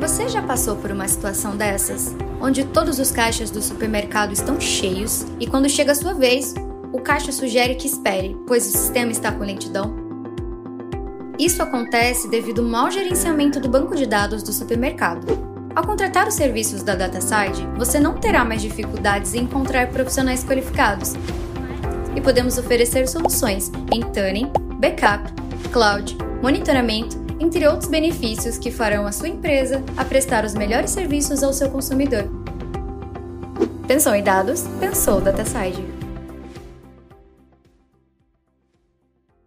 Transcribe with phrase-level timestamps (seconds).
[0.00, 2.16] Você já passou por uma situação dessas?
[2.40, 6.54] Onde todos os caixas do supermercado estão cheios e quando chega a sua vez,
[6.90, 9.94] o caixa sugere que espere, pois o sistema está com lentidão?
[11.38, 15.26] Isso acontece devido ao mau gerenciamento do banco de dados do supermercado.
[15.76, 21.12] Ao contratar os serviços da DataSide, você não terá mais dificuldades em encontrar profissionais qualificados.
[22.16, 25.30] E podemos oferecer soluções em tuning, backup,
[25.70, 31.42] cloud, monitoramento, entre outros benefícios que farão a sua empresa a prestar os melhores serviços
[31.42, 32.28] ao seu consumidor.
[33.88, 34.64] Pensou em dados?
[34.78, 35.84] Pensou DataSide.